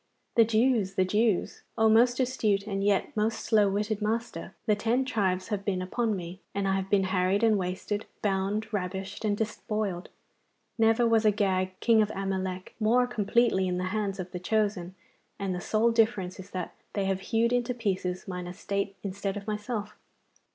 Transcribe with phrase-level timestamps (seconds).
[0.33, 4.55] 'The Jews, the Jews, oh most astute and yet most slow witted master!
[4.65, 8.73] The ten tribes have been upon me, and I have been harried and wasted, bound,
[8.73, 10.09] ravished, and despoiled.
[10.75, 14.95] Never was Agag, king of Amalek, more completely in the hands of the chosen,
[15.37, 19.45] and the sole difference is that they have hewed into pieces mine estate instead of
[19.45, 19.95] myself.